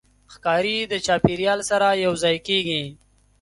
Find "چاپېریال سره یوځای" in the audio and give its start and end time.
1.05-2.37